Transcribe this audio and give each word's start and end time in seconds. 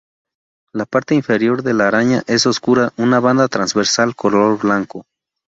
La 0.73 0.85
parte 0.87 1.13
inferior 1.13 1.61
de 1.61 1.75
la 1.75 1.87
araña 1.87 2.23
es 2.25 2.47
oscura 2.47 2.91
una 2.97 3.19
banda 3.19 3.47
transversal 3.47 4.15
color 4.15 4.57
blanco. 4.57 5.05